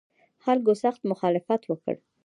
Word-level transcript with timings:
خلکو 0.43 0.71
سخت 0.83 1.01
مخالفت 1.11 1.61
وکړ. 1.65 1.95